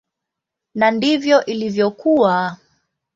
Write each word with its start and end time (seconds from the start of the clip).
Na 0.75 0.87
ndivyo 0.91 1.37
ilivyokuwa. 1.45 2.57